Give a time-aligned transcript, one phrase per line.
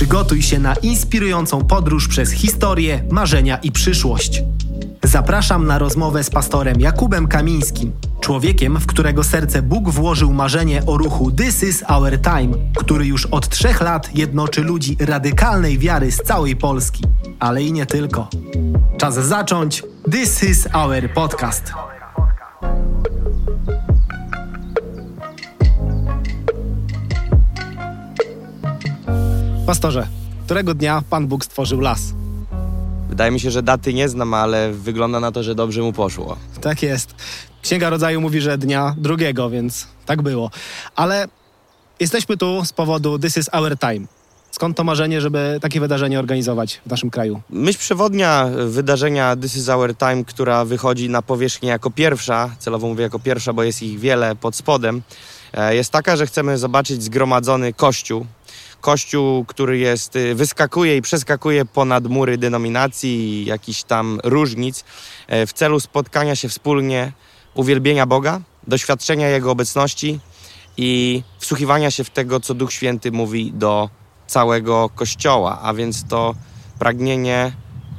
[0.00, 4.42] Przygotuj się na inspirującą podróż przez historię, marzenia i przyszłość.
[5.02, 10.96] Zapraszam na rozmowę z pastorem Jakubem Kamińskim, człowiekiem, w którego serce Bóg włożył marzenie o
[10.96, 16.16] ruchu This is Our Time, który już od trzech lat jednoczy ludzi radykalnej wiary z
[16.16, 17.04] całej Polski,
[17.38, 18.28] ale i nie tylko.
[18.98, 19.82] Czas zacząć
[20.12, 21.72] This is Our Podcast.
[29.70, 30.06] Pastorze,
[30.44, 32.00] którego dnia Pan Bóg stworzył las?
[33.08, 36.36] Wydaje mi się, że daty nie znam, ale wygląda na to, że dobrze mu poszło.
[36.60, 37.14] Tak jest.
[37.62, 40.50] Księga Rodzaju mówi, że dnia drugiego, więc tak było.
[40.96, 41.28] Ale
[42.00, 44.06] jesteśmy tu z powodu This is Our Time.
[44.50, 47.40] Skąd to marzenie, żeby takie wydarzenie organizować w naszym kraju?
[47.50, 53.02] Myśl przewodnia wydarzenia This is Our Time, która wychodzi na powierzchnię jako pierwsza, celowo mówię
[53.02, 55.02] jako pierwsza, bo jest ich wiele pod spodem,
[55.52, 58.26] e, jest taka, że chcemy zobaczyć zgromadzony kościół,
[58.80, 64.84] kościół, który jest, y, wyskakuje i przeskakuje ponad mury denominacji i jakichś tam różnic
[65.26, 67.12] e, w celu spotkania się wspólnie,
[67.54, 70.20] uwielbienia Boga, doświadczenia Jego obecności
[70.76, 73.90] i wsłuchiwania się w tego, co Duch Święty mówi do
[74.26, 75.58] całego Kościoła.
[75.62, 76.34] A więc to
[76.78, 77.52] pragnienie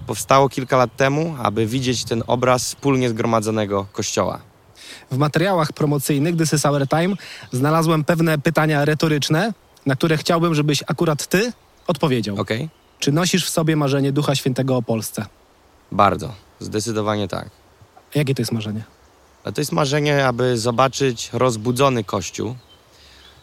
[0.07, 4.39] powstało kilka lat temu, aby widzieć ten obraz wspólnie zgromadzonego Kościoła.
[5.11, 7.15] W materiałach promocyjnych This is Our Time
[7.51, 9.53] znalazłem pewne pytania retoryczne,
[9.85, 11.53] na które chciałbym, żebyś akurat ty
[11.87, 12.35] odpowiedział.
[12.39, 12.49] Ok?
[12.99, 15.25] Czy nosisz w sobie marzenie Ducha Świętego o Polsce?
[15.91, 16.33] Bardzo.
[16.59, 17.49] Zdecydowanie tak.
[18.15, 18.83] Jakie to jest marzenie?
[19.43, 22.55] Ale to jest marzenie, aby zobaczyć rozbudzony kościół.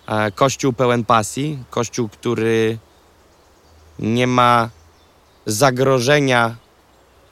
[0.06, 2.78] E, Kościół pełen pasji, kościół, który
[3.98, 4.70] nie ma
[5.46, 6.56] zagrożenia,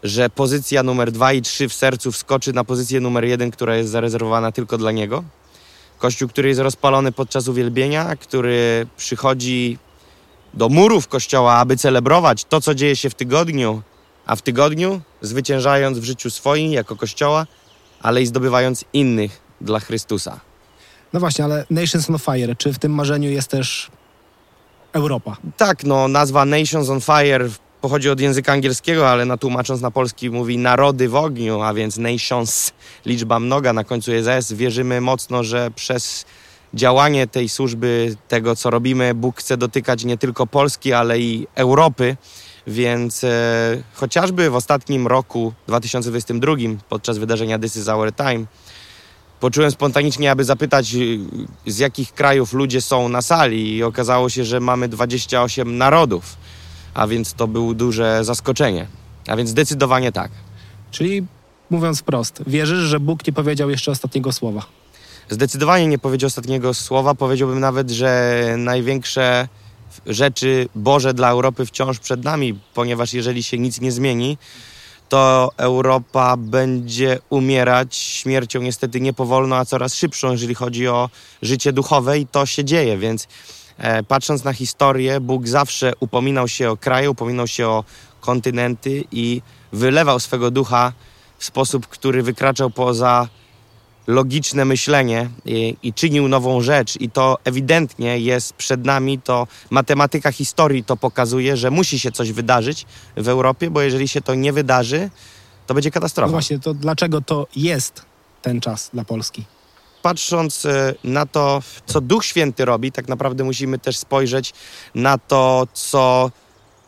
[0.03, 3.91] że pozycja numer dwa i trzy w sercu wskoczy na pozycję numer jeden, która jest
[3.91, 5.25] zarezerwowana tylko dla niego.
[5.99, 9.79] Kościół, który jest rozpalony podczas uwielbienia, który przychodzi
[10.55, 13.83] do murów kościoła, aby celebrować to, co dzieje się w tygodniu,
[14.27, 17.47] a w tygodniu zwyciężając w życiu swoim jako kościoła,
[18.03, 20.41] ale i zdobywając innych dla Chrystusa.
[21.13, 23.91] No właśnie, ale Nations on Fire, czy w tym marzeniu jest też
[24.93, 25.37] Europa?
[25.57, 27.49] Tak, no nazwa Nations on Fire
[27.87, 31.97] pochodzi od języka angielskiego, ale na tłumacząc na polski mówi narody w ogniu, a więc
[31.97, 32.73] nations,
[33.05, 34.55] liczba mnoga, na końcu jest.
[34.55, 36.25] Wierzymy mocno, że przez
[36.75, 42.17] działanie tej służby, tego co robimy, Bóg chce dotykać nie tylko Polski, ale i Europy.
[42.67, 46.55] Więc e, chociażby w ostatnim roku 2022,
[46.89, 48.47] podczas wydarzenia This is Our Time,
[49.41, 51.19] poczułem spontanicznie, aby zapytać, y,
[51.67, 56.37] z jakich krajów ludzie są na sali, i okazało się, że mamy 28 narodów,
[56.97, 58.87] a więc to było duże zaskoczenie.
[59.27, 60.31] A więc zdecydowanie tak.
[60.91, 61.27] Czyli
[61.71, 64.63] mówiąc wprost, wierzysz, że Bóg nie powiedział jeszcze ostatniego słowa?
[65.31, 67.15] Zdecydowanie nie powiedział ostatniego słowa.
[67.15, 69.49] Powiedziałbym nawet, że największe
[70.07, 74.39] rzeczy Boże dla Europy wciąż przed nami, ponieważ jeżeli się nic nie zmieni,
[75.09, 81.11] to Europa będzie umierać śmiercią niestety nie powolną, a coraz szybszą, jeżeli chodzi o
[81.43, 83.29] życie duchowe i to się dzieje, więc
[84.09, 87.85] patrząc na historię, Bóg zawsze upominał się o kraje, upominał się o
[88.21, 89.43] kontynenty i
[89.73, 90.93] wylewał swego ducha
[91.39, 93.29] w sposób, który wykraczał poza
[94.07, 100.33] logiczne myślenie i, i, czynił nową rzecz i to ewidentnie jest przed nami, to matematyka
[100.33, 104.53] historii to pokazuje, że musi się coś wydarzyć w Europie, bo jeżeli się to nie
[104.53, 105.11] wydarzy,
[105.67, 106.27] to będzie katastrofa.
[106.27, 108.05] No właśnie, to dlaczego to jest
[108.43, 109.45] ten czas dla Polski?
[110.07, 114.53] Patrząc e, na to, co Duch Święty robi, tak naprawdę musimy też spojrzeć
[114.95, 116.31] na to, co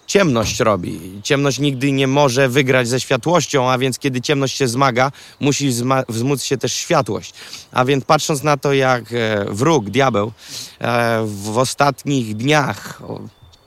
[0.06, 1.20] ciemność robi.
[1.22, 5.70] Ciemność nigdy nie może wygrać ze światłością, a więc kiedy ciemność się zmaga, musi
[6.08, 7.34] wzmóc się też światłość.
[7.72, 10.32] A więc patrząc na to, jak e, wróg, diabeł
[10.80, 13.02] e, w ostatnich dniach,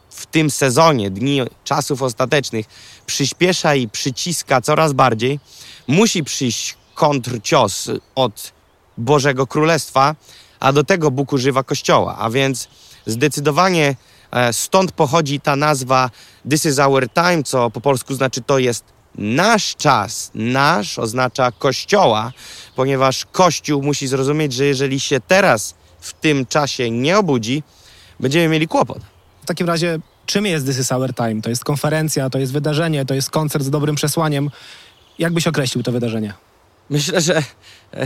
[0.10, 2.66] w tym sezonie, dni czasów ostatecznych,
[3.06, 5.40] przyspiesza i przyciska coraz bardziej,
[5.88, 8.61] musi przyjść kontrcios od
[8.98, 10.16] Bożego Królestwa,
[10.60, 12.18] a do tego Bóg używa Kościoła.
[12.20, 12.68] A więc
[13.06, 13.96] zdecydowanie
[14.32, 16.10] E, stąd pochodzi ta nazwa
[16.50, 18.84] This is our time, co po polsku znaczy to jest
[19.16, 20.32] nasz czas.
[20.36, 22.32] Nasz oznacza kościoła,
[22.76, 27.64] ponieważ kościół musi zrozumieć, że jeżeli się teraz w tym czasie nie obudzi,
[28.20, 29.00] będziemy mieli kłopot.
[29.44, 31.42] W takim razie, czym jest This is our time?
[31.42, 34.50] To jest konferencja, to jest wydarzenie, to jest koncert z dobrym przesłaniem.
[35.20, 36.34] Jak byś określił to wydarzenie?
[36.92, 37.44] Myślę, że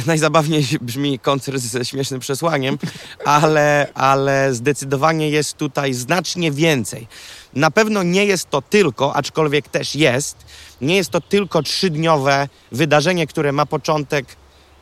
[0.05, 2.77] najzabawniej brzmi koncert ze śmiesznym przesłaniem,
[3.25, 7.07] ale, ale zdecydowanie jest tutaj znacznie więcej.
[7.53, 10.37] Na pewno nie jest to tylko, aczkolwiek też jest,
[10.81, 14.25] nie jest to tylko trzydniowe wydarzenie, które ma początek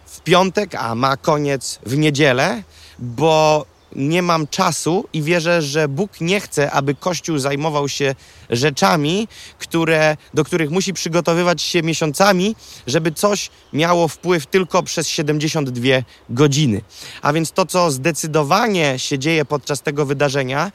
[0.05, 2.63] w piątek, a ma koniec w niedzielę,
[2.99, 3.65] bo
[3.95, 8.15] nie mam czasu i wierzę, że Bóg nie chce, aby Kościół zajmował się
[8.49, 9.27] rzeczami,
[9.59, 12.55] które, do których musi przygotowywać się miesiącami,
[12.87, 15.87] żeby coś miało wpływ tylko przez 72
[16.29, 16.81] godziny.
[17.21, 20.71] A więc to, co zdecydowanie się dzieje podczas tego wydarzenia,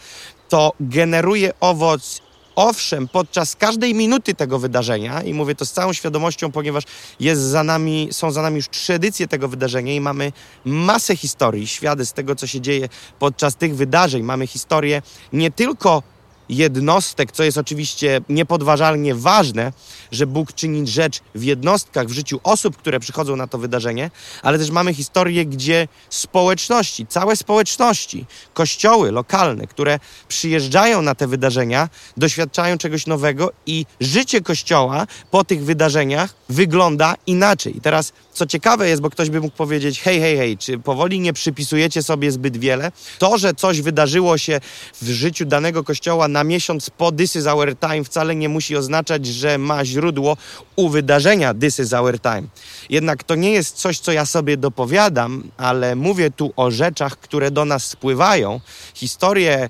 [0.48, 2.20] to generuje owoc
[2.58, 6.84] Owszem, podczas każdej minuty tego wydarzenia, i mówię to z całą świadomością, ponieważ
[7.20, 10.32] jest za nami, są za nami już trzy edycje tego wydarzenia i mamy
[10.64, 12.88] masę historii, świadectw tego, co się dzieje
[13.18, 14.22] podczas tych wydarzeń.
[14.22, 15.02] Mamy historię
[15.32, 16.02] nie tylko
[16.48, 19.72] jednostek, co jest oczywiście niepodważalnie ważne,
[20.12, 24.10] że Bóg czyni rzecz w jednostkach, w życiu osób, które przychodzą na to wydarzenie,
[24.42, 29.98] ale też mamy historię, gdzie społeczności, całe społeczności, kościoły lokalne, które
[30.28, 37.76] przyjeżdżają na te wydarzenia, doświadczają czegoś nowego i życie kościoła po tych wydarzeniach wygląda inaczej.
[37.76, 41.20] I teraz, co ciekawe jest, bo ktoś by mógł powiedzieć, hej, hej, hej, czy powoli
[41.20, 42.92] nie przypisujecie sobie zbyt wiele?
[43.18, 44.60] To, że coś wydarzyło się
[45.02, 49.26] w życiu danego kościoła na miesiąc po This is Our Time wcale nie musi oznaczać,
[49.26, 50.36] że ma źródło
[50.76, 52.42] u wydarzenia This is Our Time.
[52.90, 57.50] Jednak to nie jest coś, co ja sobie dopowiadam, ale mówię tu o rzeczach, które
[57.50, 58.60] do nas spływają.
[58.94, 59.68] Historie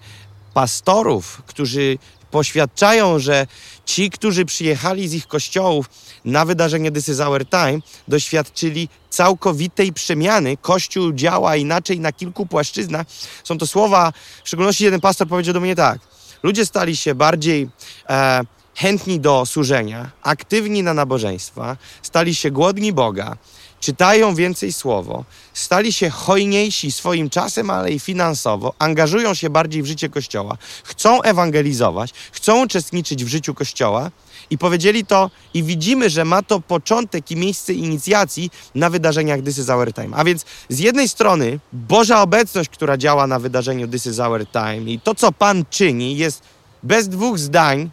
[0.54, 1.98] pastorów, którzy
[2.30, 3.46] poświadczają, że
[3.84, 5.86] ci, którzy przyjechali z ich kościołów
[6.24, 7.78] na wydarzenie This is Our Time,
[8.08, 10.56] doświadczyli całkowitej przemiany.
[10.56, 13.06] Kościół działa inaczej na kilku płaszczyznach.
[13.44, 14.12] Są to słowa,
[14.44, 15.98] w szczególności jeden pastor powiedział do mnie tak–
[16.42, 17.68] Ludzie stali się bardziej
[18.08, 18.40] e,
[18.74, 23.36] chętni do służenia, aktywni na nabożeństwa, stali się głodni Boga,
[23.80, 29.86] czytają więcej słowo, stali się hojniejsi swoim czasem, ale i finansowo, angażują się bardziej w
[29.86, 34.10] życie Kościoła, chcą ewangelizować, chcą uczestniczyć w życiu Kościoła
[34.50, 39.58] i powiedzieli to i widzimy, że ma to początek i miejsce inicjacji na wydarzeniach This
[39.58, 40.16] is Our Time.
[40.16, 44.92] A więc z jednej strony Boża obecność, która działa na wydarzeniu This is Our Time
[44.92, 46.42] i to, co Pan czyni, jest
[46.82, 47.90] bez dwóch zdań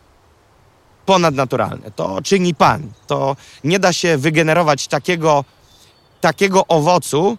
[1.05, 1.91] ponadnaturalne.
[1.91, 2.91] To czyni Pan.
[3.07, 5.45] To nie da się wygenerować takiego,
[6.21, 7.37] takiego owocu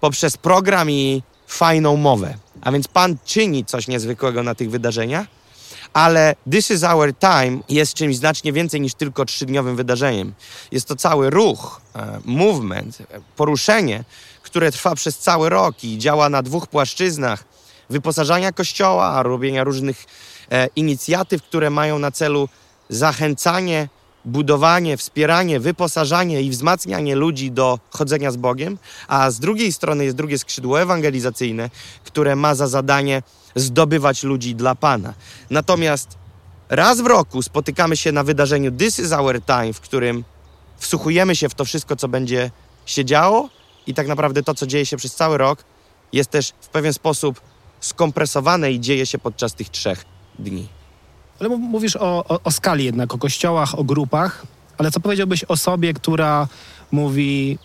[0.00, 2.34] poprzez program i fajną mowę.
[2.60, 5.26] A więc Pan czyni coś niezwykłego na tych wydarzeniach
[5.96, 10.34] ale This is Our Time jest czymś znacznie więcej niż tylko trzydniowym wydarzeniem.
[10.72, 12.98] Jest to cały ruch, e, movement,
[13.36, 14.04] poruszenie,
[14.42, 17.44] które trwa przez cały rok i działa na dwóch płaszczyznach
[17.90, 20.04] wyposażania kościoła, robienia różnych
[20.50, 22.48] e, inicjatyw, które mają na celu
[22.88, 23.88] zachęcanie
[24.26, 28.78] budowanie, wspieranie, wyposażanie i wzmacnianie ludzi do chodzenia z Bogiem,
[29.08, 31.70] a z drugiej strony jest drugie skrzydło ewangelizacyjne,
[32.04, 33.22] które ma za zadanie
[33.54, 35.14] zdobywać ludzi dla Pana.
[35.50, 36.08] Natomiast
[36.68, 40.24] raz w roku spotykamy się na wydarzeniu This is Our Time, w którym
[40.76, 42.50] wsłuchujemy się w to wszystko, co będzie
[42.86, 43.48] się działo
[43.86, 45.64] i tak naprawdę to, co dzieje się przez cały rok,
[46.12, 47.40] jest też w pewien sposób
[47.80, 50.04] skompresowane i dzieje się podczas tych trzech
[50.38, 50.75] dni.
[51.40, 54.46] Ale mówisz o, o, o skali jednak, o kościołach, o grupach,
[54.78, 56.48] ale co powiedziałbyś osobie, która
[56.92, 57.58] mówi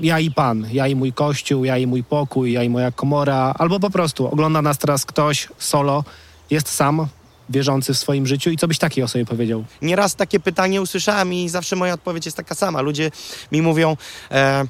[0.00, 3.54] ja i Pan, ja i mój kościół, ja i mój pokój, ja i moja komora,
[3.58, 6.04] albo po prostu ogląda nas teraz ktoś solo,
[6.50, 7.06] jest sam,
[7.48, 9.64] wierzący w swoim życiu i co byś takiej osobie powiedział?
[9.82, 12.80] Nieraz takie pytanie usłyszałem i zawsze moja odpowiedź jest taka sama.
[12.80, 13.10] Ludzie
[13.52, 13.96] mi mówią,
[14.30, 14.64] e,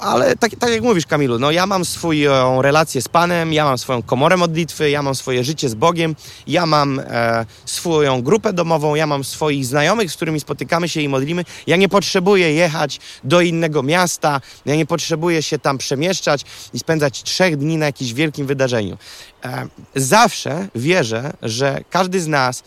[0.00, 3.78] ale tak, tak, jak mówisz, Kamilu, no ja mam swoją relację z Panem, ja mam
[3.78, 6.16] swoją komorę modlitwy, ja mam swoje życie z Bogiem,
[6.46, 11.08] ja mam e, swoją grupę domową, ja mam swoich znajomych, z którymi spotykamy się i
[11.08, 11.44] modlimy.
[11.66, 16.44] Ja nie potrzebuję jechać do innego miasta, ja nie potrzebuję się tam przemieszczać
[16.74, 18.98] i spędzać trzech dni na jakimś wielkim wydarzeniu.
[19.44, 22.62] E, zawsze wierzę, że każdy z nas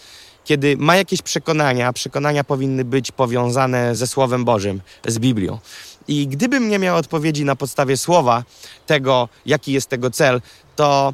[0.46, 5.60] kiedy ma jakieś przekonania, przekonania powinny być powiązane ze Słowem Bożym, z Biblią.
[6.08, 8.44] I gdybym nie miał odpowiedzi na podstawie słowa
[8.88, 10.42] tego, jaki jest tego cel,
[10.76, 11.14] to,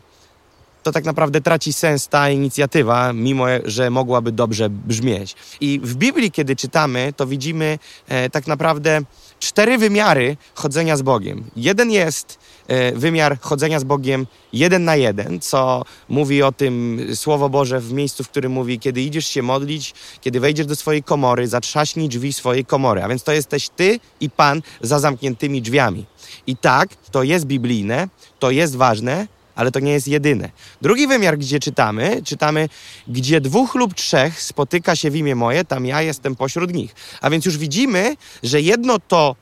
[0.83, 5.35] to tak naprawdę traci sens ta inicjatywa, mimo że mogłaby dobrze brzmieć.
[5.61, 9.01] I w Biblii, kiedy czytamy, to widzimy e, tak naprawdę
[9.41, 11.43] cztery wymiary chodzenia z Bogiem.
[11.55, 17.49] Jeden jest e, wymiar chodzenia z Bogiem jeden na jeden, co mówi o tym Słowo
[17.49, 21.47] Boże w miejscu, w którym mówi, kiedy idziesz się modlić, kiedy wejdziesz do swojej komory,
[21.47, 23.03] zatrzaśnij drzwi swojej komory.
[23.03, 26.05] A więc to jesteś ty i Pan za zamkniętymi drzwiami.
[26.47, 28.07] I tak, to jest biblijne,
[28.39, 30.49] to jest ważne, ale to nie jest jedyne.
[30.81, 32.69] Drugi wymiar, gdzie czytamy, czytamy,
[33.07, 36.95] gdzie dwóch lub trzech spotyka się w imię moje, tam ja jestem pośród nich.
[37.21, 39.35] A więc już widzimy, że jedno to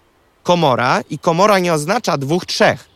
[0.43, 2.88] komora i komora nie oznacza dwóch, trzech.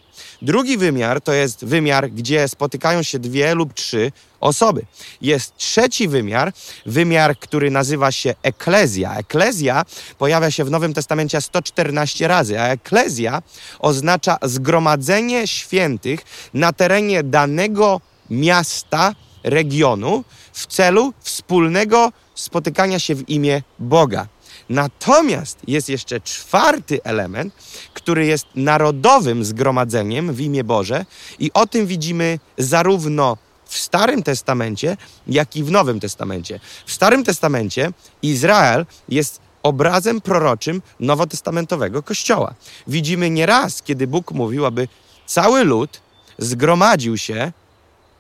[0.43, 4.85] Drugi wymiar to jest wymiar, gdzie spotykają się dwie lub trzy osoby.
[5.21, 6.53] Jest trzeci wymiar,
[6.85, 9.15] wymiar, który nazywa się eklezja.
[9.15, 9.85] Eklezja
[10.17, 13.41] pojawia się w Nowym Testamencie 114 razy, a eklezja
[13.79, 16.19] oznacza zgromadzenie świętych
[16.53, 20.23] na terenie danego miasta, regionu
[20.53, 24.27] w celu wspólnego spotykania się w imię Boga.
[24.69, 27.53] Natomiast jest jeszcze czwarty element,
[27.93, 31.05] który jest narodowym zgromadzeniem w imię Boże,
[31.39, 36.59] i o tym widzimy zarówno w Starym Testamencie, jak i w Nowym Testamencie.
[36.85, 37.91] W Starym Testamencie
[38.21, 42.53] Izrael jest obrazem proroczym nowotestamentowego Kościoła.
[42.87, 44.87] Widzimy nieraz, kiedy Bóg mówił, aby
[45.25, 46.01] cały lud
[46.37, 47.51] zgromadził się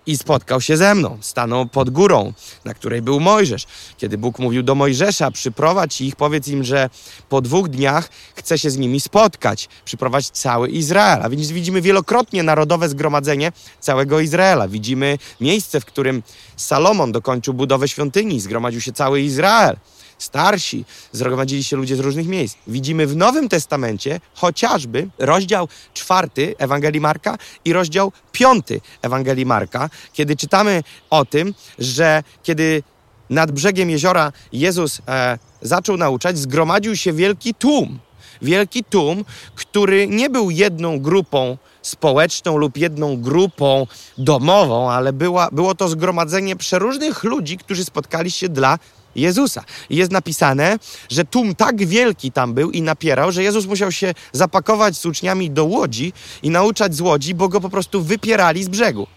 [0.05, 1.17] i spotkał się ze mną.
[1.21, 2.33] Stanął pod górą,
[2.65, 3.65] na której był Mojżesz.
[3.97, 6.89] Kiedy Bóg mówił do Mojżesza, przyprowadź ich, powiedz im, że
[7.29, 9.69] po dwóch dniach chce się z nimi spotkać.
[9.85, 11.23] Przyprowadź cały Izrael.
[11.23, 14.67] A więc widzimy wielokrotnie narodowe zgromadzenie całego Izraela.
[14.67, 16.23] Widzimy miejsce, w którym
[16.55, 19.77] Salomon dokończył budowę świątyni, zgromadził się cały Izrael
[20.23, 22.57] starsi, zgromadzili się ludzie z różnych miejsc.
[22.67, 30.35] Widzimy w Nowym Testamencie chociażby rozdział czwarty Ewangelii Marka i rozdział piąty Ewangelii Marka, kiedy
[30.35, 32.83] czytamy o tym, że kiedy
[33.29, 37.99] nad brzegiem jeziora Jezus e, zaczął nauczać, zgromadził się wielki tłum.
[38.41, 39.25] Wielki tłum,
[39.55, 43.87] który nie był jedną grupą społeczną lub jedną grupą
[44.17, 48.79] domową, ale była, było to zgromadzenie przeróżnych ludzi, którzy spotkali się dla
[49.15, 49.63] Jezusa.
[49.89, 54.13] I jest napisane, że tłum tak wielki tam był i napierał, że Jezus musiał się
[54.31, 56.13] zapakować z uczniami do łodzi
[56.43, 59.07] i nauczać z łodzi, bo go po prostu wypierali z brzegu.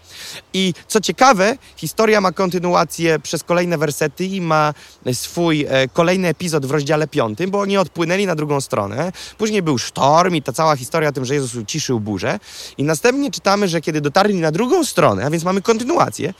[0.53, 4.73] I co ciekawe, historia ma kontynuację przez kolejne wersety i ma
[5.13, 9.11] swój e, kolejny epizod w rozdziale piątym, bo oni odpłynęli na drugą stronę.
[9.37, 12.39] Później był sztorm i ta cała historia o tym, że Jezus uciszył burzę.
[12.77, 16.33] I następnie czytamy, że kiedy dotarli na drugą stronę, a więc mamy kontynuację,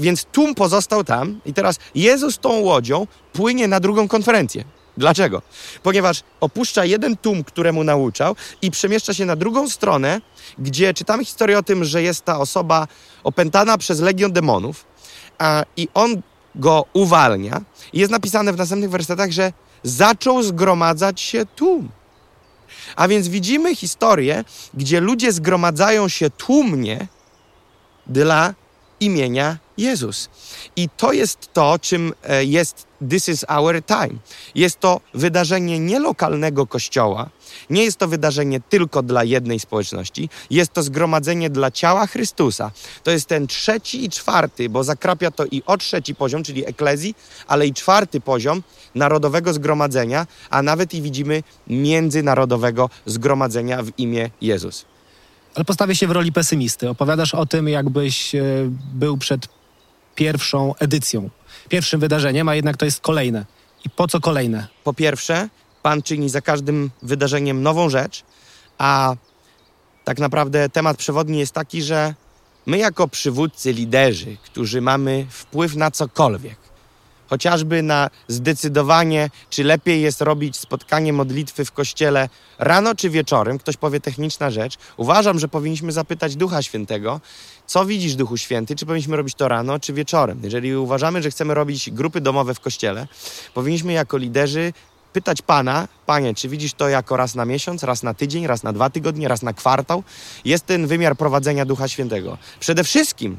[0.00, 4.64] więc tłum pozostał tam i teraz Jezus tą łodzią płynie na drugą konferencję.
[4.96, 5.42] Dlaczego?
[5.82, 10.20] Ponieważ opuszcza jeden tłum, któremu nauczał i przemieszcza się na drugą stronę,
[10.58, 12.88] gdzie czytamy historię o tym, że jest ta osoba
[13.24, 14.84] opętana przez legion demonów
[15.38, 16.22] a, i on
[16.54, 17.60] go uwalnia.
[17.92, 21.88] I jest napisane w następnych wersetach, że zaczął zgromadzać się tłum.
[22.96, 27.06] A więc widzimy historię, gdzie ludzie zgromadzają się tłumnie
[28.06, 28.54] dla
[29.00, 30.28] imienia Jezus.
[30.76, 34.20] I to jest to, czym e, jest This is our time.
[34.54, 37.30] Jest to wydarzenie nie lokalnego kościoła,
[37.70, 42.70] nie jest to wydarzenie tylko dla jednej społeczności, jest to zgromadzenie dla ciała Chrystusa.
[43.02, 47.14] To jest ten trzeci i czwarty, bo zakrapia to i o trzeci poziom, czyli eklezji,
[47.46, 48.62] ale i czwarty poziom
[48.94, 54.89] narodowego zgromadzenia, a nawet i widzimy międzynarodowego zgromadzenia w imię Jezus.
[55.60, 56.88] Ale postawię się w roli pesymisty.
[56.88, 58.42] Opowiadasz o tym, jakbyś e,
[58.94, 59.48] był przed
[60.14, 61.30] pierwszą edycją,
[61.68, 63.44] pierwszym wydarzeniem, a jednak to jest kolejne.
[63.84, 64.66] I po co kolejne?
[64.84, 65.48] Po pierwsze,
[65.82, 68.24] Pan czyni za każdym wydarzeniem nową rzecz,
[68.78, 69.14] a
[70.04, 72.14] tak naprawdę temat przewodni jest taki, że
[72.66, 76.58] my jako przywódcy, liderzy, którzy mamy wpływ na cokolwiek,
[77.30, 83.76] chociażby na zdecydowanie, czy lepiej jest robić spotkanie modlitwy w kościele rano czy wieczorem, ktoś
[83.76, 84.74] powie techniczna rzecz.
[84.96, 87.20] Uważam, że powinniśmy zapytać Ducha Świętego,
[87.66, 90.40] co widzisz, Duchu Święty, czy powinniśmy robić to rano czy wieczorem.
[90.42, 93.06] Jeżeli uważamy, że chcemy robić grupy domowe w kościele,
[93.54, 94.72] powinniśmy jako liderzy
[95.12, 98.72] pytać Pana, Panie, czy widzisz to jako raz na miesiąc, raz na tydzień, raz na
[98.72, 100.02] dwa tygodnie, raz na kwartał?
[100.44, 102.38] Jest ten wymiar prowadzenia Ducha Świętego.
[102.60, 103.38] Przede wszystkim,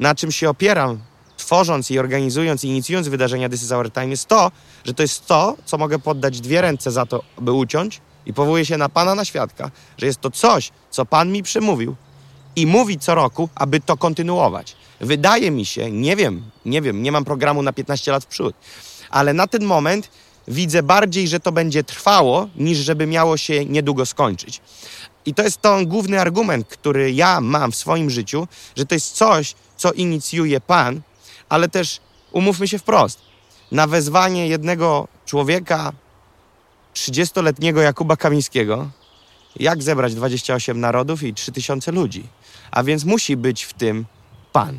[0.00, 0.98] na czym się opieram
[1.40, 4.50] tworząc i organizując i inicjując wydarzenia This is Our Time jest to,
[4.84, 8.66] że to jest to, co mogę poddać dwie ręce za to, by uciąć i powołuję
[8.66, 11.96] się na Pana na świadka, że jest to coś, co Pan mi przemówił
[12.56, 14.76] i mówi co roku, aby to kontynuować.
[15.00, 18.54] Wydaje mi się, nie wiem, nie wiem, nie mam programu na 15 lat w przód,
[19.10, 20.10] ale na ten moment
[20.48, 24.60] widzę bardziej, że to będzie trwało, niż żeby miało się niedługo skończyć.
[25.26, 29.16] I to jest ten główny argument, który ja mam w swoim życiu, że to jest
[29.16, 31.00] coś, co inicjuje Pan,
[31.50, 32.00] ale też
[32.32, 33.20] umówmy się wprost.
[33.72, 35.92] Na wezwanie jednego człowieka,
[36.94, 38.90] 30-letniego Jakuba Kamińskiego,
[39.56, 42.26] jak zebrać 28 narodów i 3000 ludzi.
[42.70, 44.06] A więc musi być w tym
[44.52, 44.78] Pan.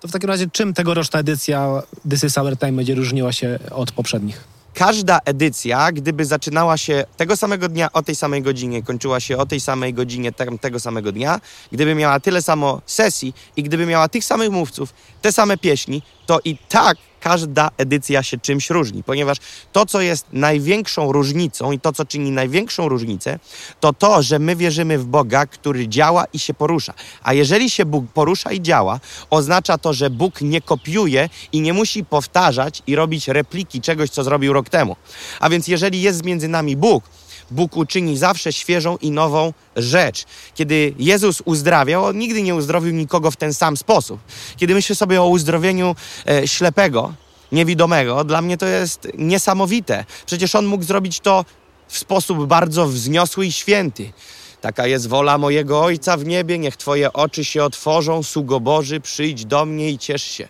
[0.00, 3.92] To w takim razie czym tegoroczna edycja This is Our Time będzie różniła się od
[3.92, 4.53] poprzednich?
[4.74, 9.46] Każda edycja, gdyby zaczynała się tego samego dnia o tej samej godzinie, kończyła się o
[9.46, 11.40] tej samej godzinie tego samego dnia,
[11.72, 16.40] gdyby miała tyle samo sesji i gdyby miała tych samych mówców, te same pieśni, to
[16.44, 19.38] i tak każda edycja się czymś różni, ponieważ
[19.72, 23.38] to, co jest największą różnicą i to, co czyni największą różnicę,
[23.80, 26.94] to to, że my wierzymy w Boga, który działa i się porusza.
[27.22, 29.00] A jeżeli się Bóg porusza i działa,
[29.30, 34.24] oznacza to, że Bóg nie kopiuje i nie musi powtarzać i robić repliki czegoś, co
[34.24, 34.96] zrobił rok temu.
[35.40, 37.04] A więc jeżeli jest między nami Bóg,
[37.50, 40.24] Bóg uczyni zawsze świeżą i nową rzecz.
[40.54, 44.20] Kiedy Jezus uzdrawiał, on nigdy nie uzdrowił nikogo w ten sam sposób.
[44.56, 45.96] Kiedy myślę sobie o uzdrowieniu
[46.28, 47.14] e, ślepego,
[47.52, 50.04] niewidomego, dla mnie to jest niesamowite.
[50.26, 51.44] Przecież on mógł zrobić to
[51.88, 54.12] w sposób bardzo wzniosły i święty.
[54.60, 59.44] Taka jest wola mojego Ojca w niebie, niech Twoje oczy się otworzą, sługo Boży, przyjdź
[59.44, 60.48] do mnie i ciesz się.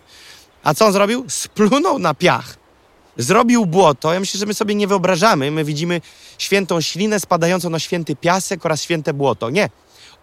[0.63, 1.25] A co on zrobił?
[1.27, 2.64] Splunął na piach.
[3.17, 4.13] Zrobił błoto.
[4.13, 5.51] Ja myślę, że my sobie nie wyobrażamy.
[5.51, 6.01] My widzimy
[6.37, 9.49] świętą ślinę spadającą na święty piasek oraz święte błoto.
[9.49, 9.69] Nie.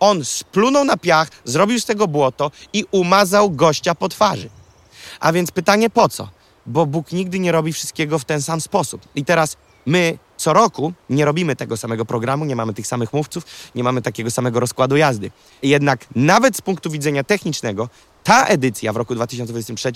[0.00, 4.48] On splunął na piach, zrobił z tego błoto i umazał gościa po twarzy.
[5.20, 6.28] A więc pytanie po co?
[6.66, 9.02] Bo Bóg nigdy nie robi wszystkiego w ten sam sposób.
[9.14, 9.56] I teraz
[9.86, 13.44] my co roku nie robimy tego samego programu, nie mamy tych samych mówców,
[13.74, 15.30] nie mamy takiego samego rozkładu jazdy.
[15.62, 17.88] Jednak nawet z punktu widzenia technicznego
[18.24, 19.92] ta edycja w roku 2023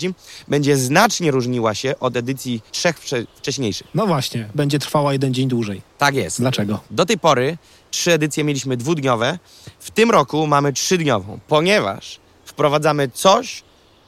[0.47, 2.99] będzie znacznie różniła się od edycji trzech
[3.35, 3.87] wcześniejszych.
[3.93, 5.81] No właśnie, będzie trwała jeden dzień dłużej.
[5.97, 6.39] Tak jest.
[6.39, 6.79] Dlaczego?
[6.91, 7.57] Do tej pory
[7.91, 9.39] trzy edycje mieliśmy dwudniowe,
[9.79, 13.63] w tym roku mamy trzydniową, ponieważ wprowadzamy coś,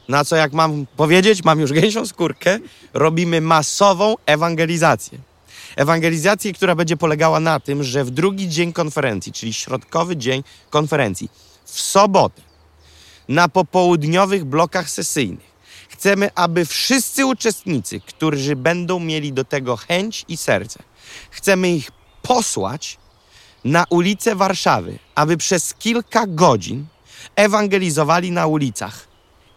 [0.08, 2.60] na co jak mam powiedzieć, mam już gęsią skórkę,
[2.94, 5.20] robimy masową ewangelizację.
[5.76, 11.30] Ewangelizację, która będzie polegała na tym, że w drugi dzień konferencji, czyli środkowy dzień konferencji,
[11.66, 12.42] w sobotę,
[13.30, 15.50] na popołudniowych blokach sesyjnych,
[15.90, 20.80] chcemy, aby wszyscy uczestnicy, którzy będą mieli do tego chęć i serce,
[21.30, 22.98] chcemy ich posłać
[23.64, 26.86] na ulice Warszawy, aby przez kilka godzin
[27.36, 29.08] ewangelizowali na ulicach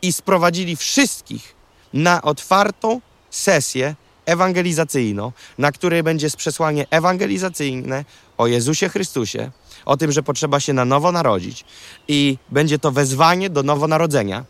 [0.02, 1.54] i sprowadzili wszystkich
[1.92, 3.00] na otwartą
[3.30, 3.94] sesję
[4.26, 8.04] ewangelizacyjną, na której będzie przesłanie ewangelizacyjne
[8.38, 9.50] o Jezusie Chrystusie,
[9.84, 11.64] o tym, że potrzeba się na nowo narodzić
[12.08, 14.44] i będzie to wezwanie do nowonarodzenia,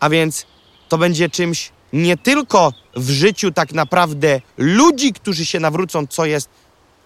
[0.00, 0.46] a więc
[0.88, 6.48] to będzie czymś nie tylko w życiu tak naprawdę ludzi, którzy się nawrócą, co jest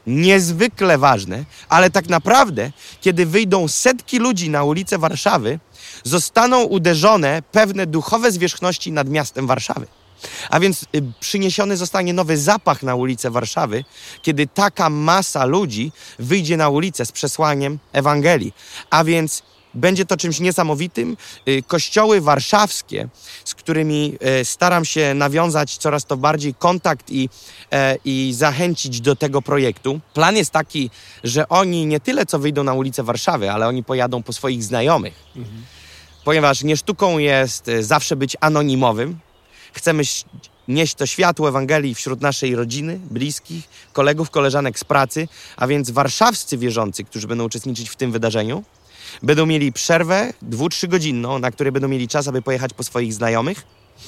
[0.07, 5.59] niezwykle ważne, ale tak naprawdę, kiedy wyjdą setki ludzi na ulice Warszawy,
[6.05, 9.87] zostaną uderzone pewne duchowe zwierzchności nad miastem Warszawy.
[10.51, 10.87] A więc y,
[11.21, 13.85] przyniesiony zostanie nowy zapach na ulicę Warszawy,
[14.23, 18.55] kiedy taka masa ludzi wyjdzie na ulicę z przesłaniem Ewangelii.
[18.91, 19.43] A więc
[19.75, 21.17] będzie to czymś niesamowitym.
[21.49, 23.09] Y, kościoły warszawskie,
[23.45, 27.29] z którymi y, staram się nawiązać coraz to bardziej kontakt i,
[27.73, 30.01] e, i zachęcić do tego projektu.
[30.15, 30.91] Plan jest taki,
[31.25, 35.15] że oni nie tyle co wyjdą na ulicę Warszawy, ale oni pojadą po swoich znajomych.
[35.37, 35.65] Mhm.
[36.25, 39.19] Ponieważ nie sztuką jest zawsze być anonimowym,
[39.79, 40.03] Chcemy
[40.69, 46.59] nieść to światło Ewangelii wśród naszej rodziny, bliskich, kolegów, koleżanek z pracy, a więc warszawscy
[46.59, 48.65] wierzący, którzy będą uczestniczyć w tym wydarzeniu,
[49.23, 53.67] będą mieli przerwę dwu, trzygodzinną, na której będą mieli czas, aby pojechać po swoich znajomych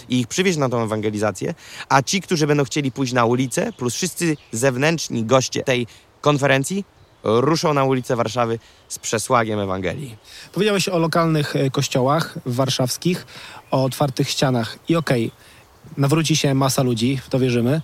[0.09, 1.55] i ich przywieźć na tą ewangelizację,
[1.89, 5.87] a ci, którzy będą chcieli pójść na ulicę, plus wszyscy zewnętrzni goście tej
[6.21, 6.85] konferencji,
[7.25, 10.17] ruszą na ulicę Warszawy z przesłagiem Ewangelii.
[10.53, 13.27] Powiedziałeś o lokalnych e, kościołach warszawskich,
[13.71, 15.50] o otwartych ścianach i okej, okay,
[15.97, 17.83] nawróci się masa ludzi, w to wierzymy.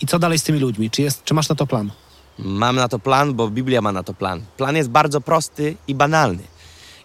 [0.00, 0.90] I co dalej z tymi ludźmi?
[0.90, 1.90] Czy, jest, czy masz na to plan?
[2.38, 4.42] Mam na to plan, bo Biblia ma na to plan.
[4.56, 6.42] Plan jest bardzo prosty i banalny.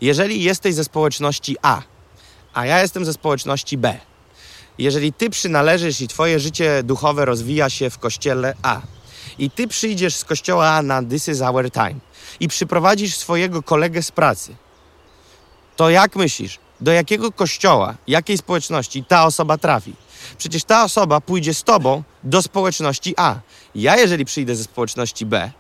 [0.01, 1.81] Jeżeli jesteś ze społeczności A,
[2.53, 3.97] a ja jestem ze społeczności B,
[4.77, 8.81] jeżeli ty przynależysz i twoje życie duchowe rozwija się w kościele A,
[9.39, 11.95] i ty przyjdziesz z kościoła A na This is our time
[12.39, 14.55] i przyprowadzisz swojego kolegę z pracy,
[15.75, 19.93] to jak myślisz, do jakiego kościoła, jakiej społeczności ta osoba trafi?
[20.37, 23.35] Przecież ta osoba pójdzie z tobą do społeczności A.
[23.75, 25.51] Ja, jeżeli przyjdę ze społeczności B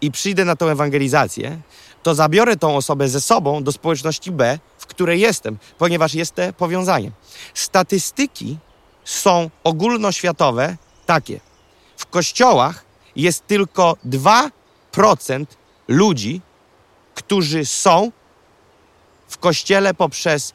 [0.00, 1.60] i przyjdę na tą ewangelizację,
[2.02, 6.42] to zabiorę tą osobę ze sobą do społeczności B, w której jestem, ponieważ jest to
[6.52, 7.10] powiązanie.
[7.54, 8.58] Statystyki
[9.04, 10.76] są ogólnoświatowe
[11.06, 11.40] takie.
[11.96, 12.84] W kościołach
[13.16, 15.46] jest tylko 2%
[15.88, 16.40] ludzi,
[17.14, 18.12] którzy są
[19.28, 20.54] w kościele poprzez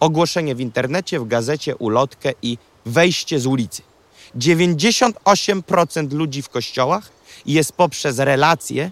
[0.00, 2.58] ogłoszenie w internecie, w gazecie, ulotkę i
[2.88, 3.82] wejście z ulicy.
[4.36, 7.10] 98% ludzi w kościołach
[7.46, 8.90] jest poprzez relacje,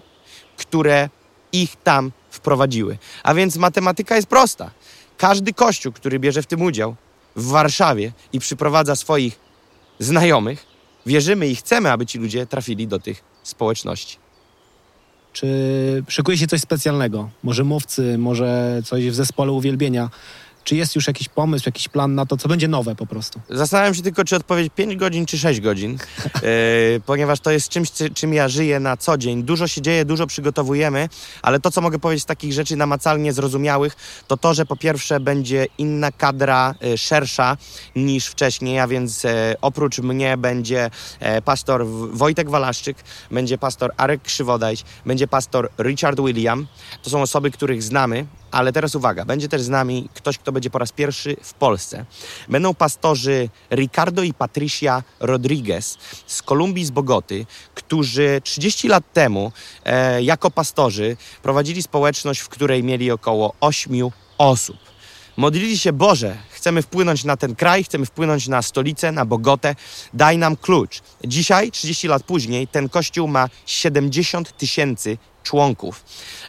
[0.57, 1.09] które
[1.51, 2.97] ich tam wprowadziły.
[3.23, 4.71] A więc matematyka jest prosta.
[5.17, 6.95] Każdy kościół, który bierze w tym udział
[7.35, 9.39] w Warszawie i przyprowadza swoich
[9.99, 10.65] znajomych,
[11.05, 14.17] wierzymy i chcemy, aby ci ludzie trafili do tych społeczności.
[15.33, 15.47] Czy
[16.07, 17.29] szykuje się coś specjalnego?
[17.43, 20.09] Może mówcy, może coś w zespole uwielbienia?
[20.67, 23.41] Czy jest już jakiś pomysł, jakiś plan na to, co będzie nowe po prostu?
[23.49, 26.39] Zastanawiam się tylko, czy odpowiedzieć 5 godzin, czy 6 godzin, e,
[27.05, 29.43] ponieważ to jest czymś, czym ja żyję na co dzień.
[29.43, 31.09] Dużo się dzieje, dużo przygotowujemy,
[31.41, 33.95] ale to, co mogę powiedzieć z takich rzeczy namacalnie zrozumiałych,
[34.27, 37.57] to to, że po pierwsze będzie inna kadra, e, szersza
[37.95, 42.97] niż wcześniej, a więc e, oprócz mnie będzie e, pastor Wojtek Walaszczyk,
[43.31, 46.67] będzie pastor Arek Krzywodajś, będzie pastor Richard William.
[47.03, 50.69] To są osoby, których znamy, ale teraz uwaga, będzie też z nami ktoś, kto będzie
[50.69, 52.05] po raz pierwszy w Polsce.
[52.49, 59.51] Będą pastorzy Ricardo i Patricia Rodriguez z Kolumbii, z Bogoty, którzy 30 lat temu
[59.85, 64.77] e, jako pastorzy prowadzili społeczność, w której mieli około 8 osób.
[65.37, 69.75] Modlili się, Boże, chcemy wpłynąć na ten kraj, chcemy wpłynąć na stolicę, na Bogotę,
[70.13, 71.01] daj nam klucz.
[71.23, 76.03] Dzisiaj, 30 lat później, ten kościół ma 70 tysięcy członków.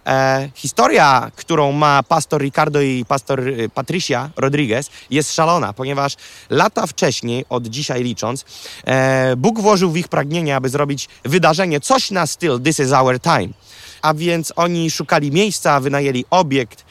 [0.06, 6.16] E, historia, którą ma pastor Ricardo i pastor y, Patricia Rodriguez jest szalona, ponieważ
[6.50, 8.44] lata wcześniej, od dzisiaj licząc,
[8.86, 13.20] e, Bóg włożył w ich pragnienie, aby zrobić wydarzenie, coś na styl This is our
[13.20, 13.48] time.
[14.02, 16.84] A więc oni szukali miejsca, wynajęli obiekt,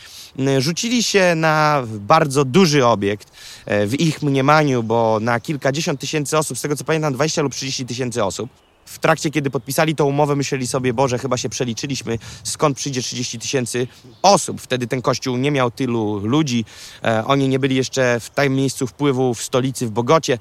[0.60, 3.32] rzucili się na bardzo duży obiekt
[3.65, 7.54] e, w ich mniemaniu, bo na kilkadziesiąt tysięcy osób, z tego co pamiętam 20 lub
[7.54, 12.19] 30 tysięcy osób w trakcie, kiedy podpisali tą umowę, myśleli sobie, Boże, chyba się przeliczyliśmy,
[12.43, 13.88] skąd przyjdzie 30 tysięcy
[14.21, 14.62] osób.
[14.62, 16.65] Wtedy ten kościół nie miał tylu ludzi.
[17.04, 20.39] E, oni nie byli jeszcze w tym miejscu wpływu w stolicy, w Bogocie,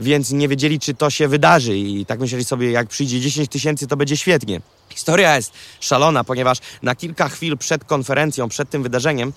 [0.00, 1.78] więc nie wiedzieli, czy to się wydarzy.
[1.78, 4.60] I tak myśleli sobie, jak przyjdzie 10 tysięcy, to będzie świetnie.
[4.88, 9.32] Historia jest szalona, ponieważ na kilka chwil przed konferencją, przed tym wydarzeniem,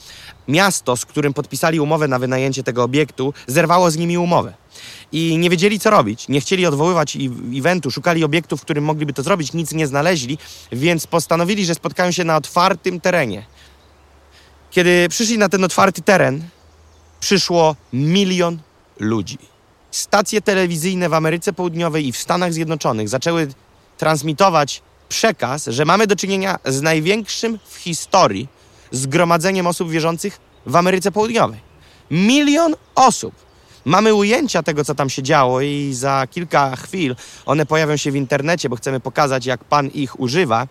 [0.47, 4.53] miasto, z którym podpisali umowę na wynajęcie tego obiektu, zerwało z nimi umowę
[5.11, 6.27] i nie wiedzieli, co robić.
[6.27, 7.17] Nie chcieli odwoływać
[7.55, 10.37] eventu, szukali obiektu, w którym mogliby to zrobić, nic nie znaleźli,
[10.71, 13.45] więc postanowili, że spotkają się na otwartym terenie.
[14.71, 16.43] Kiedy przyszli na ten otwarty teren,
[17.19, 18.59] przyszło milion
[18.99, 19.37] ludzi.
[19.91, 23.47] Stacje telewizyjne w Ameryce Południowej i w Stanach Zjednoczonych zaczęły
[23.97, 28.47] transmitować przekaz, że mamy do czynienia z największym w historii
[28.91, 31.59] zgromadzeniem osób wierzących w Ameryce Południowej.
[32.11, 33.33] Milion osób
[33.85, 37.15] Mamy ujęcia tego, co tam się działo i za kilka chwil
[37.45, 40.67] one pojawią się w internecie, bo chcemy pokazać, jak Pan ich używa.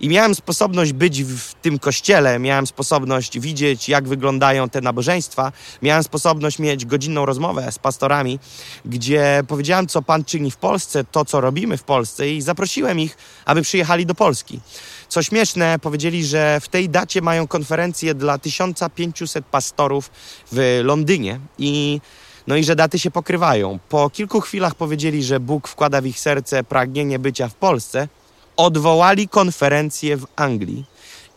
[0.00, 6.02] I miałem sposobność być w tym kościele, miałem sposobność widzieć, jak wyglądają te nabożeństwa, miałem
[6.02, 8.38] sposobność mieć godzinną rozmowę z pastorami,
[8.84, 13.16] gdzie powiedziałem, co Pan czyni w Polsce, to, co robimy w Polsce i zaprosiłem ich,
[13.44, 14.60] aby przyjechali do Polski.
[15.08, 20.10] Co śmieszne, powiedzieli, że w tej dacie mają konferencję dla 1500 pastorów
[20.52, 22.00] w Londynie i
[22.48, 23.78] no i że daty się pokrywają.
[23.88, 28.08] Po kilku chwilach powiedzieli, że Bóg wkłada w ich serce pragnienie bycia w Polsce.
[28.56, 30.84] Odwołali konferencję w Anglii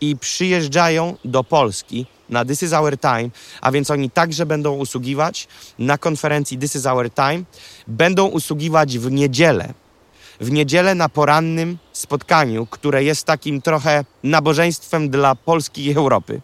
[0.02, 3.30] i przyjeżdżają do Polski na This is Our Time,
[3.62, 5.48] a więc oni także będą usługiwać
[5.80, 7.44] na konferencji This is Our Time.
[7.88, 9.74] Będą usługiwać w niedzielę.
[10.42, 16.42] W niedzielę na porannym spotkaniu, które jest takim trochę nabożeństwem dla Polski i Europy.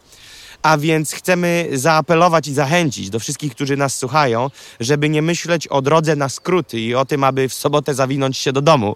[0.61, 5.81] A więc chcemy zaapelować i zachęcić do wszystkich, którzy nas słuchają, żeby nie myśleć o
[5.81, 8.95] drodze na skróty i o tym, aby w sobotę zawinąć się do domu,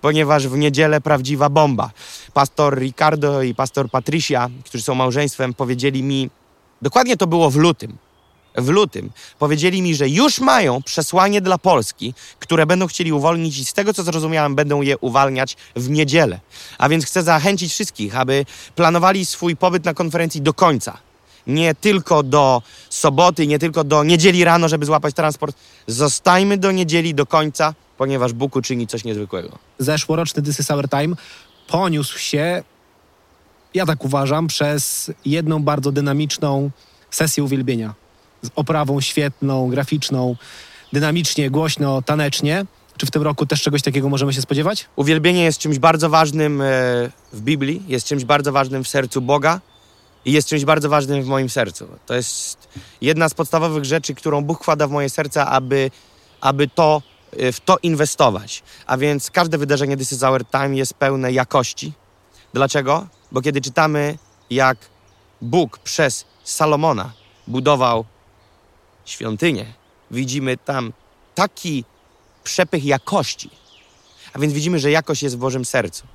[0.00, 1.90] ponieważ w niedzielę prawdziwa bomba.
[2.34, 6.30] Pastor Ricardo i pastor Patricia, którzy są małżeństwem, powiedzieli mi,
[6.82, 7.96] dokładnie to było w lutym,
[8.54, 13.64] w lutym powiedzieli mi, że już mają przesłanie dla Polski, które będą chcieli uwolnić i
[13.64, 16.40] z tego co zrozumiałem, będą je uwalniać w niedzielę.
[16.78, 20.98] A więc chcę zachęcić wszystkich, aby planowali swój pobyt na konferencji do końca.
[21.46, 25.56] Nie tylko do soboty, nie tylko do niedzieli rano, żeby złapać transport.
[25.86, 29.58] Zostajmy do niedzieli do końca, ponieważ Bóg uczyni coś niezwykłego.
[29.78, 31.16] Zeszłoroczny This is Our Time
[31.68, 32.62] poniósł się,
[33.74, 36.70] ja tak uważam, przez jedną bardzo dynamiczną
[37.10, 38.01] sesję uwielbienia
[38.42, 40.36] z oprawą świetną, graficzną,
[40.92, 42.66] dynamicznie, głośno, tanecznie.
[42.96, 44.88] Czy w tym roku też czegoś takiego możemy się spodziewać?
[44.96, 46.64] Uwielbienie jest czymś bardzo ważnym e,
[47.32, 49.60] w Biblii, jest czymś bardzo ważnym w sercu Boga
[50.24, 51.88] i jest czymś bardzo ważnym w moim sercu.
[52.06, 52.68] To jest
[53.00, 55.90] jedna z podstawowych rzeczy, którą Bóg wkłada w moje serce, aby,
[56.40, 57.02] aby to,
[57.36, 58.62] e, w to inwestować.
[58.86, 61.92] A więc każde wydarzenie This is Our Time jest pełne jakości.
[62.54, 63.06] Dlaczego?
[63.32, 64.18] Bo kiedy czytamy,
[64.50, 64.78] jak
[65.42, 67.12] Bóg przez Salomona
[67.46, 68.04] budował
[69.04, 69.66] świątynię,
[70.10, 70.92] widzimy tam
[71.34, 71.84] taki
[72.44, 73.50] przepych jakości.
[74.32, 76.06] A więc widzimy, że jakość jest w Bożym sercu.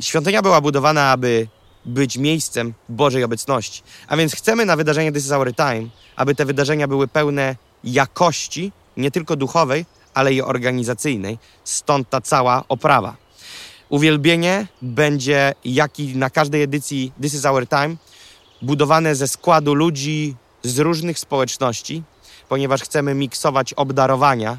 [0.00, 1.48] Świątynia była budowana, aby
[1.84, 3.82] być miejscem Bożej obecności.
[4.06, 8.72] A więc chcemy na wydarzenie This is Our Time, aby te wydarzenia były pełne jakości,
[8.96, 11.38] nie tylko duchowej, ale i organizacyjnej.
[11.64, 13.16] Stąd ta cała oprawa.
[13.88, 17.96] Uwielbienie będzie, jak i na każdej edycji This is Our Time,
[18.62, 22.02] budowane ze składu ludzi z różnych społeczności,
[22.48, 24.58] ponieważ chcemy miksować obdarowania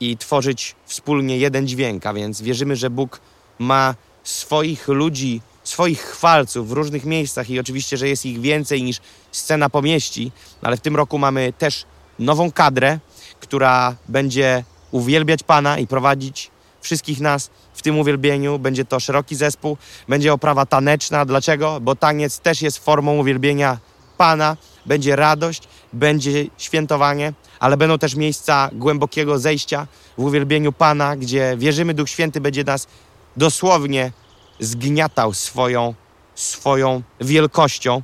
[0.00, 3.20] i tworzyć wspólnie jeden dźwięk, a więc wierzymy, że Bóg
[3.58, 9.00] ma swoich ludzi, swoich chwalców w różnych miejscach i oczywiście, że jest ich więcej niż
[9.32, 10.32] scena pomieści,
[10.62, 11.84] ale w tym roku mamy też
[12.18, 12.98] nową kadrę,
[13.40, 18.58] która będzie uwielbiać Pana i prowadzić wszystkich nas w tym uwielbieniu.
[18.58, 19.76] Będzie to szeroki zespół,
[20.08, 21.24] będzie oprawa taneczna.
[21.24, 21.80] Dlaczego?
[21.80, 23.78] Bo taniec też jest formą uwielbienia
[24.16, 24.56] Pana.
[24.88, 29.86] Będzie radość, będzie świętowanie, ale będą też miejsca głębokiego zejścia
[30.18, 32.86] w uwielbieniu Pana, gdzie wierzymy, Duch Święty będzie nas
[33.36, 34.12] dosłownie
[34.60, 35.94] zgniatał swoją,
[36.34, 38.02] swoją wielkością.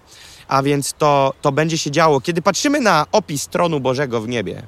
[0.49, 2.20] A więc to, to będzie się działo.
[2.20, 4.62] Kiedy patrzymy na opis tronu Bożego w niebie,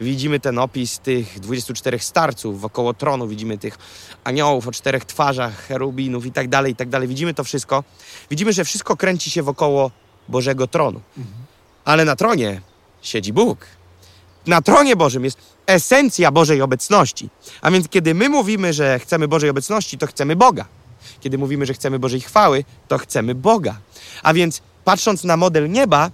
[0.00, 3.78] widzimy ten opis tych 24 starców wokoło tronu, widzimy tych
[4.24, 7.08] aniołów o czterech twarzach, cherubinów i tak dalej, i tak dalej.
[7.08, 7.84] Widzimy to wszystko.
[8.30, 9.90] Widzimy, że wszystko kręci się wokoło
[10.28, 11.00] Bożego tronu.
[11.84, 12.60] Ale na tronie
[13.02, 13.66] siedzi Bóg.
[14.46, 17.28] Na tronie Bożym jest esencja Bożej obecności.
[17.60, 20.64] A więc kiedy my mówimy, że chcemy Bożej obecności, to chcemy Boga.
[21.20, 23.78] Kiedy mówimy, że chcemy Bożej chwały, to chcemy Boga.
[24.22, 26.10] A więc patrząc na model nieba,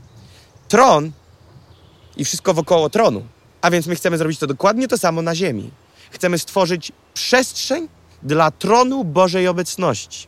[0.68, 1.12] tron
[2.16, 3.24] i wszystko wokoło tronu.
[3.62, 5.70] A więc my chcemy zrobić to dokładnie to samo na ziemi.
[6.10, 7.88] Chcemy stworzyć przestrzeń
[8.22, 10.26] dla tronu Bożej obecności.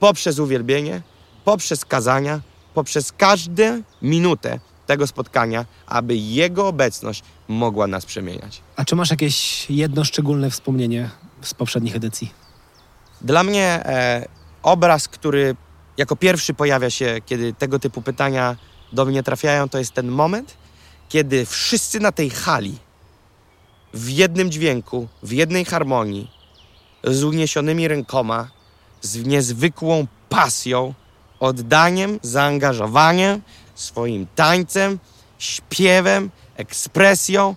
[0.00, 1.02] Poprzez uwielbienie,
[1.44, 2.40] poprzez kazania,
[2.76, 8.60] poprzez każdą minutę tego spotkania, aby Jego obecność mogła nas przemieniać.
[8.76, 11.10] A czy masz jakieś jedno szczególne wspomnienie
[11.42, 12.32] z poprzednich edycji?
[13.20, 14.28] Dla mnie e,
[14.62, 15.56] obraz, który
[15.96, 18.56] jako pierwszy pojawia się, kiedy tego typu pytania
[18.92, 20.56] do mnie trafiają, to jest ten moment,
[21.08, 22.78] kiedy wszyscy na tej hali
[23.94, 26.30] w jednym dźwięku, w jednej harmonii,
[27.04, 28.50] z uniesionymi rękoma,
[29.02, 30.94] z niezwykłą pasją,
[31.40, 33.42] oddaniem, zaangażowaniem,
[33.74, 34.98] swoim tańcem,
[35.38, 37.54] śpiewem, ekspresją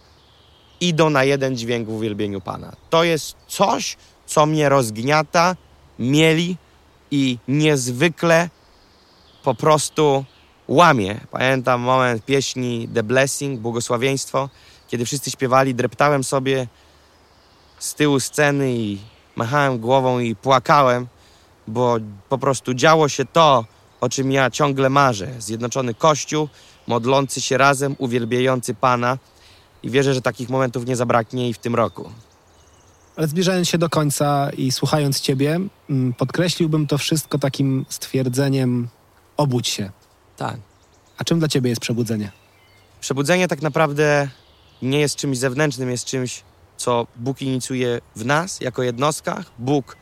[0.81, 2.75] idą na jeden dźwięk w uwielbieniu Pana.
[2.89, 5.55] To jest coś, co mnie rozgniata,
[5.99, 6.57] mieli
[7.11, 8.49] i niezwykle
[9.43, 10.25] po prostu
[10.67, 11.19] łamie.
[11.31, 14.49] Pamiętam moment pieśni The Blessing, błogosławieństwo,
[14.87, 16.67] kiedy wszyscy śpiewali, dreptałem sobie
[17.79, 18.99] z tyłu sceny i
[19.35, 21.07] machałem głową i płakałem,
[21.69, 21.97] bo
[22.29, 23.65] po prostu działo się to,
[24.01, 25.27] o czym ja ciągle marzę.
[25.39, 26.49] Zjednoczony Kościół,
[26.88, 29.17] modlący się razem, uwielbiający Pana
[29.84, 32.10] i wierzę, że takich momentów nie zabraknie i w tym roku.
[33.15, 38.88] Ale zbliżając się do końca i słuchając Ciebie, mm, podkreśliłbym to wszystko takim stwierdzeniem
[39.38, 39.91] obudź się.
[40.38, 40.58] Tak.
[41.17, 42.32] A czym dla Ciebie jest przebudzenie?
[43.01, 44.29] Przebudzenie tak naprawdę
[44.82, 46.43] nie jest czymś zewnętrznym, jest czymś,
[46.77, 49.51] co Bóg inicjuje w nas jako jednostkach.
[49.58, 49.97] Bóg,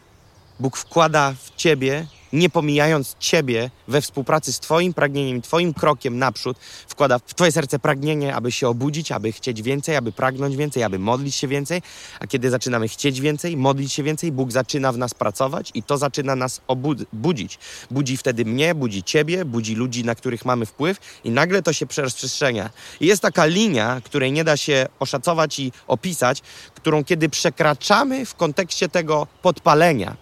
[0.60, 6.58] Bóg wkłada w ciebie, nie pomijając ciebie we współpracy z Twoim pragnieniem, Twoim krokiem naprzód,
[6.88, 11.00] wkłada w Twoje serce pragnienie, aby się obudzić, aby chcieć więcej, aby pragnąć więcej, aby
[11.00, 11.82] modlić się więcej.
[12.20, 15.98] A kiedy zaczynamy chcieć więcej, modlić się więcej, Bóg zaczyna w nas pracować i to
[15.98, 17.60] zaczyna nas obudzić.
[17.92, 21.86] Budzi wtedy mnie, budzi Ciebie, budzi ludzi, na których mamy wpływ i nagle to się
[21.86, 22.70] przestrzenia.
[23.00, 26.42] I jest taka linia, której nie da się oszacować i opisać,
[26.76, 30.16] którą kiedy przekraczamy w kontekście tego podpalenia,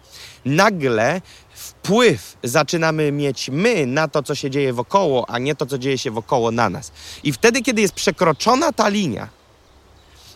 [0.44, 1.20] nagle
[1.66, 5.98] wpływ zaczynamy mieć my na to, co się dzieje wokoło, a nie to, co dzieje
[5.98, 6.92] się wokoło na nas.
[7.24, 9.28] I wtedy, kiedy jest przekroczona ta linia,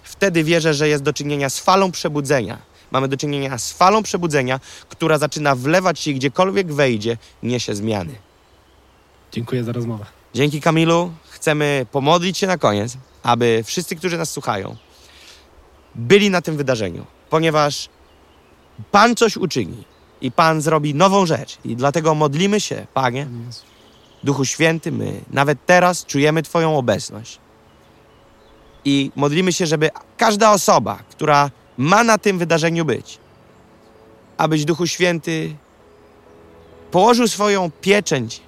[0.03, 2.59] wtedy wierzę, że jest do czynienia z falą przebudzenia.
[2.91, 8.15] Mamy do czynienia z falą przebudzenia, która zaczyna wlewać się gdziekolwiek wejdzie, niesie zmiany.
[9.33, 10.05] Dziękuję za rozmowę.
[10.35, 14.77] Dzięki Kamilu chcemy pomodlić się na koniec, aby wszyscy, którzy nas słuchają,
[15.95, 17.89] byli na tym wydarzeniu, ponieważ
[18.91, 19.85] Pan coś uczyni
[20.21, 21.59] i Pan zrobi nową rzecz.
[21.65, 23.27] I dlatego modlimy się, Panie,
[24.25, 27.39] Duchu Święty, my nawet teraz czujemy Twoją obecność.
[28.85, 33.19] I modlimy się, żeby każda osoba, która ma na tym wydarzeniu być,
[34.39, 35.57] abyś Duchu Święty
[36.91, 38.41] położył swoją pieczęć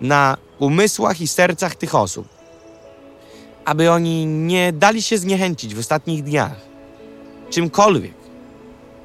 [0.00, 2.28] na umysłach i sercach tych osób,
[3.64, 6.74] aby oni nie dali się zniechęcić w ostatnich dniach
[7.50, 8.23] czymkolwiek,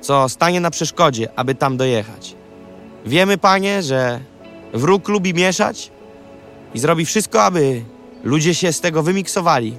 [0.01, 2.35] co stanie na przeszkodzie, aby tam dojechać.
[3.05, 4.19] Wiemy, Panie, że
[4.73, 5.91] wróg lubi mieszać
[6.73, 7.81] i zrobi wszystko, aby
[8.23, 9.77] ludzie się z tego wymiksowali,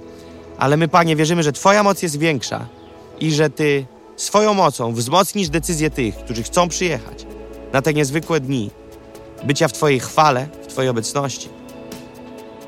[0.59, 2.67] ale my, Panie, wierzymy, że Twoja moc jest większa
[3.21, 7.27] i że Ty swoją mocą wzmocnisz decyzje tych, którzy chcą przyjechać
[7.73, 8.71] na te niezwykłe dni
[9.45, 11.49] bycia w Twojej chwale, w Twojej obecności.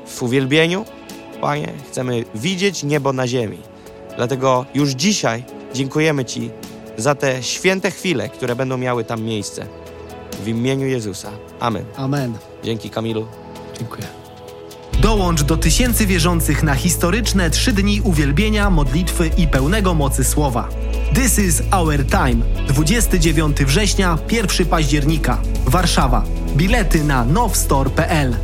[0.07, 0.85] W uwielbieniu,
[1.41, 3.57] Panie, chcemy widzieć niebo na ziemi.
[4.15, 6.49] Dlatego już dzisiaj dziękujemy Ci
[6.97, 9.67] za te święte chwile, które będą miały tam miejsce.
[10.43, 11.31] W imieniu Jezusa.
[11.59, 11.85] Amen.
[11.97, 12.33] Amen.
[12.63, 13.27] Dzięki Kamilu.
[13.79, 14.07] Dziękuję.
[15.01, 20.69] Dołącz do tysięcy wierzących na historyczne trzy dni uwielbienia, modlitwy i pełnego mocy słowa.
[21.15, 22.35] This is our time.
[22.67, 25.41] 29 września, 1 października.
[25.65, 26.23] Warszawa.
[26.55, 28.35] Bilety na novstore.pl